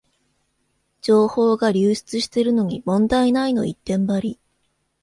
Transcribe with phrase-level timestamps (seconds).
[1.01, 4.39] 情報が流出してるのに問題ないの一点張り